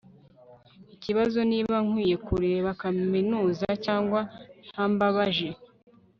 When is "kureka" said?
2.27-2.69